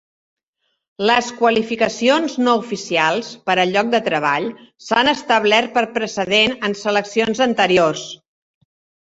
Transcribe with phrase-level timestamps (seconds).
[1.09, 4.49] Les qualificacions no oficials per al lloc de treball
[4.87, 8.09] s'han establert per precedent en seleccions anteriors.